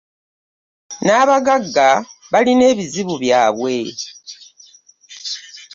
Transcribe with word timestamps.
N'abagagga 1.05 1.87
balina 2.31 2.63
ebizibu 2.73 3.15
byabwe. 3.23 3.73